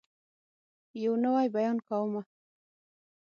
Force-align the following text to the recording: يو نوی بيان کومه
يو 1.03 1.13
نوی 1.23 1.45
بيان 1.55 1.77
کومه 1.87 2.21